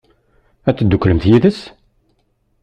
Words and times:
Ad 0.69 0.75
tedduklemt 0.77 1.25
yid-s? 1.29 1.59